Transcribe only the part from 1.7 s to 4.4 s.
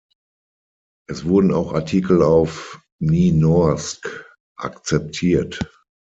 Artikel auf Nynorsk